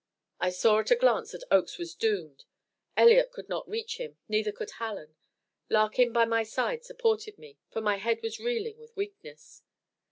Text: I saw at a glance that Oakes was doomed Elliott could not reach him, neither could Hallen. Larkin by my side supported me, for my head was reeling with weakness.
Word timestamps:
I 0.39 0.49
saw 0.49 0.79
at 0.79 0.89
a 0.89 0.95
glance 0.95 1.31
that 1.33 1.43
Oakes 1.51 1.77
was 1.77 1.93
doomed 1.93 2.45
Elliott 2.97 3.31
could 3.31 3.47
not 3.47 3.69
reach 3.69 3.97
him, 3.99 4.17
neither 4.27 4.51
could 4.51 4.71
Hallen. 4.79 5.15
Larkin 5.69 6.11
by 6.11 6.25
my 6.25 6.41
side 6.41 6.83
supported 6.83 7.37
me, 7.37 7.59
for 7.69 7.81
my 7.81 7.97
head 7.97 8.23
was 8.23 8.39
reeling 8.39 8.79
with 8.79 8.95
weakness. 8.97 9.61